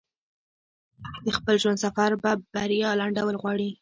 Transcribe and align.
د 1.25 1.27
خپل 1.37 1.55
ژوند 1.61 1.81
سفر 1.85 2.09
په 2.23 2.29
بريا 2.53 2.89
لنډول 3.01 3.35
غواړي. 3.41 3.69